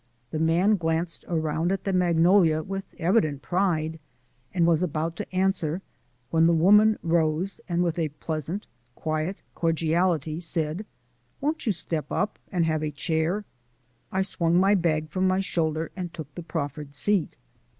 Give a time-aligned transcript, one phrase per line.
[0.31, 3.99] The man glanced around at the magnolia with evident pride,
[4.51, 5.83] and was about to answer
[6.31, 10.87] when the woman rose and with a pleasant, quiet cordiality said:
[11.39, 13.45] "Won't you step up and have a chair?"
[14.11, 17.35] I swung my bag from my shoulder and took the proffered seat.